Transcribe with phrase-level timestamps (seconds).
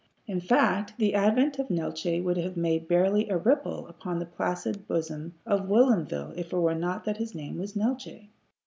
[0.25, 4.87] In fact, the advent of Neeltje would have made barely a ripple upon the placid
[4.87, 8.29] bosom of Whilomville if it were not that his name was Neeltje.